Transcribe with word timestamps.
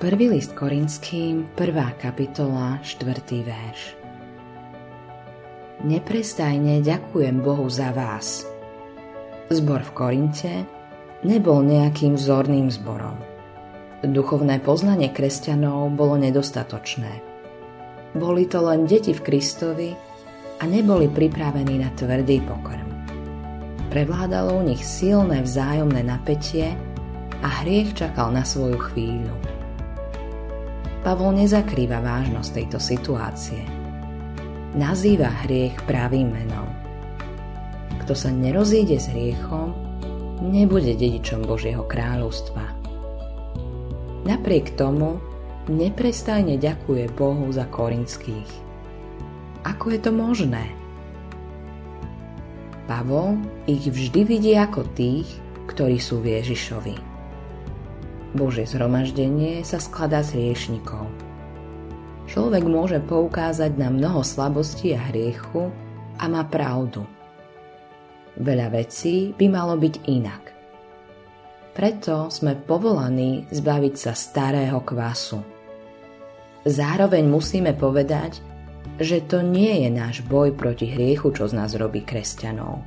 Prvý 0.00 0.32
list 0.32 0.56
Korinským, 0.56 1.52
prvá 1.52 1.92
kapitola, 2.00 2.80
štvrtý 2.80 3.44
verš. 3.44 4.00
Neprestajne 5.84 6.80
ďakujem 6.80 7.44
Bohu 7.44 7.68
za 7.68 7.92
vás. 7.92 8.48
Zbor 9.52 9.84
v 9.84 9.92
Korinte 9.92 10.54
nebol 11.20 11.60
nejakým 11.60 12.16
vzorným 12.16 12.72
zborom. 12.72 13.20
Duchovné 14.00 14.64
poznanie 14.64 15.12
kresťanov 15.12 15.92
bolo 15.92 16.16
nedostatočné. 16.16 17.20
Boli 18.16 18.48
to 18.48 18.64
len 18.64 18.88
deti 18.88 19.12
v 19.12 19.20
Kristovi 19.20 19.92
a 20.56 20.64
neboli 20.64 21.12
pripravení 21.12 21.76
na 21.76 21.92
tvrdý 21.92 22.40
pokrm. 22.48 22.88
Prevládalo 23.92 24.56
u 24.56 24.62
nich 24.64 24.80
silné 24.80 25.44
vzájomné 25.44 26.00
napätie 26.00 26.72
a 27.44 27.48
hriech 27.60 27.92
čakal 27.92 28.32
na 28.32 28.48
svoju 28.48 28.80
chvíľu. 28.80 29.49
Pavol 31.00 31.32
nezakrýva 31.32 32.04
vážnosť 32.04 32.50
tejto 32.60 32.76
situácie. 32.76 33.64
Nazýva 34.76 35.32
hriech 35.48 35.80
pravým 35.88 36.28
menom. 36.28 36.68
Kto 38.04 38.12
sa 38.12 38.28
nerozíde 38.28 39.00
s 39.00 39.08
hriechom, 39.08 39.72
nebude 40.44 40.92
dedičom 40.92 41.48
Božieho 41.48 41.88
kráľovstva. 41.88 42.64
Napriek 44.28 44.76
tomu 44.76 45.16
neprestajne 45.72 46.60
ďakuje 46.60 47.08
Bohu 47.16 47.48
za 47.48 47.64
korinských. 47.64 48.52
Ako 49.64 49.96
je 49.96 50.00
to 50.04 50.12
možné? 50.12 50.68
Pavol 52.84 53.40
ich 53.64 53.88
vždy 53.88 54.20
vidí 54.28 54.52
ako 54.52 54.84
tých, 54.92 55.28
ktorí 55.64 55.96
sú 55.96 56.20
v 56.20 56.36
Ježišovi. 56.36 57.09
Božie 58.30 58.62
zhromaždenie 58.62 59.66
sa 59.66 59.82
skladá 59.82 60.22
z 60.22 60.38
hriešnikov. 60.38 61.10
Človek 62.30 62.62
môže 62.62 63.02
poukázať 63.02 63.74
na 63.74 63.90
mnoho 63.90 64.22
slabostí 64.22 64.94
a 64.94 65.02
hriechu 65.10 65.74
a 66.14 66.24
má 66.30 66.46
pravdu. 66.46 67.02
Veľa 68.38 68.70
vecí 68.70 69.34
by 69.34 69.46
malo 69.50 69.74
byť 69.74 69.94
inak. 70.06 70.42
Preto 71.74 72.30
sme 72.30 72.54
povolaní 72.54 73.50
zbaviť 73.50 73.94
sa 73.98 74.12
starého 74.14 74.78
kvasu. 74.78 75.42
Zároveň 76.62 77.26
musíme 77.26 77.74
povedať, 77.74 78.38
že 79.00 79.26
to 79.26 79.42
nie 79.42 79.82
je 79.82 79.90
náš 79.90 80.22
boj 80.22 80.54
proti 80.54 80.86
hriechu, 80.86 81.34
čo 81.34 81.50
z 81.50 81.56
nás 81.56 81.74
robí 81.74 82.06
kresťanov. 82.06 82.84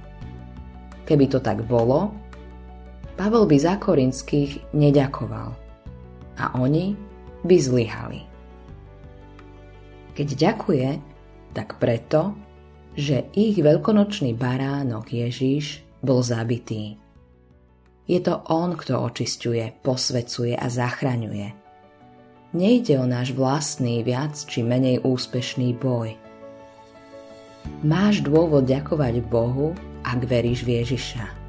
Keby 1.03 1.25
to 1.27 1.43
tak 1.43 1.67
bolo, 1.67 2.15
Pavel 3.13 3.45
by 3.45 3.57
za 3.61 3.77
korinských 3.77 4.73
neďakoval 4.73 5.53
a 6.41 6.45
oni 6.57 6.97
by 7.45 7.55
zlyhali. 7.61 8.21
Keď 10.13 10.27
ďakuje, 10.33 10.89
tak 11.53 11.77
preto, 11.77 12.33
že 12.93 13.29
ich 13.33 13.57
veľkonočný 13.57 14.33
baránok 14.37 15.09
Ježíš 15.13 15.81
bol 16.01 16.21
zabitý. 16.25 16.97
Je 18.05 18.19
to 18.19 18.41
on, 18.49 18.77
kto 18.77 18.99
očisťuje, 18.99 19.81
posvecuje 19.81 20.53
a 20.53 20.67
zachraňuje. 20.69 21.47
Nejde 22.53 23.01
o 23.01 23.05
náš 23.09 23.33
vlastný 23.33 24.05
viac 24.05 24.37
či 24.37 24.61
menej 24.61 25.01
úspešný 25.01 25.73
boj. 25.81 26.13
Máš 27.81 28.21
dôvod 28.21 28.69
ďakovať 28.69 29.23
Bohu, 29.25 29.73
ak 30.05 30.27
veríš 30.27 30.61
v 30.67 30.83
Ježiša. 30.83 31.42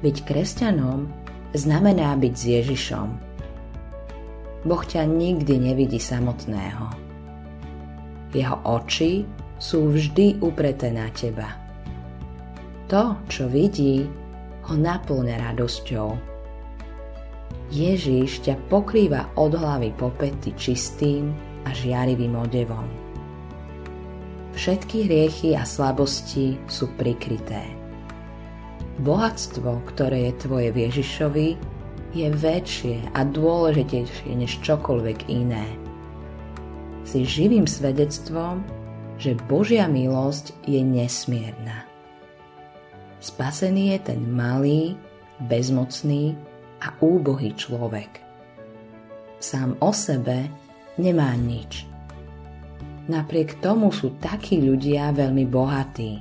Byť 0.00 0.16
kresťanom 0.24 1.12
znamená 1.52 2.16
byť 2.16 2.34
s 2.34 2.44
Ježišom. 2.48 3.08
Boh 4.64 4.84
ťa 4.84 5.04
nikdy 5.04 5.60
nevidí 5.60 6.00
samotného. 6.00 6.88
Jeho 8.32 8.56
oči 8.64 9.28
sú 9.60 9.92
vždy 9.92 10.40
upreté 10.40 10.88
na 10.88 11.08
teba. 11.12 11.52
To, 12.88 13.16
čo 13.28 13.48
vidí, 13.48 14.08
ho 14.68 14.74
naplňa 14.76 15.52
radosťou. 15.52 16.08
Ježíš 17.70 18.42
ťa 18.44 18.56
pokrýva 18.72 19.30
od 19.36 19.54
hlavy 19.54 19.94
po 19.94 20.10
pety 20.16 20.56
čistým 20.58 21.30
a 21.68 21.70
žiarivým 21.70 22.34
odevom. 22.40 22.88
Všetky 24.56 25.06
hriechy 25.06 25.54
a 25.54 25.62
slabosti 25.62 26.58
sú 26.66 26.90
prikryté. 26.98 27.79
Bohatstvo, 29.00 29.80
ktoré 29.88 30.28
je 30.28 30.44
tvoje 30.44 30.68
v 30.76 30.92
Ježišovi, 30.92 31.48
je 32.12 32.28
väčšie 32.28 33.16
a 33.16 33.24
dôležitejšie 33.24 34.36
než 34.36 34.60
čokoľvek 34.60 35.24
iné. 35.32 35.64
Si 37.08 37.24
živým 37.24 37.64
svedectvom, 37.64 38.60
že 39.16 39.40
Božia 39.48 39.88
milosť 39.88 40.52
je 40.68 40.84
nesmierna. 40.84 41.88
Spasený 43.24 43.96
je 43.96 43.98
ten 44.12 44.20
malý, 44.20 45.00
bezmocný 45.48 46.36
a 46.84 46.92
úbohý 47.00 47.56
človek. 47.56 48.20
Sám 49.40 49.80
o 49.80 49.96
sebe 49.96 50.52
nemá 51.00 51.32
nič. 51.40 51.88
Napriek 53.08 53.64
tomu 53.64 53.96
sú 53.96 54.12
takí 54.20 54.60
ľudia 54.60 55.08
veľmi 55.16 55.48
bohatí. 55.48 56.20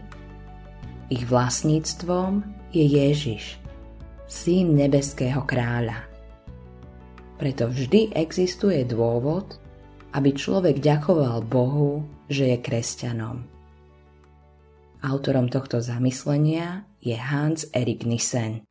Ich 1.11 1.27
vlastníctvom 1.27 2.58
je 2.69 2.85
Ježiš, 2.85 3.57
syn 4.29 4.77
nebeského 4.77 5.41
kráľa. 5.45 6.05
Preto 7.41 7.71
vždy 7.71 8.13
existuje 8.13 8.85
dôvod, 8.85 9.57
aby 10.13 10.33
človek 10.35 10.77
ďakoval 10.77 11.41
Bohu, 11.45 12.05
že 12.29 12.53
je 12.53 12.57
kresťanom. 12.61 13.45
Autorom 14.99 15.47
tohto 15.47 15.79
zamyslenia 15.79 16.83
je 16.99 17.15
Hans 17.15 17.65
Erik 17.71 18.03
Nissen. 18.03 18.68